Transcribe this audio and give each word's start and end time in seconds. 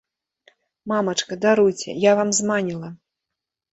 Мамачка, 0.91 1.33
даруйце, 1.45 1.89
я 2.09 2.17
вам 2.21 2.29
зманіла! 2.39 2.89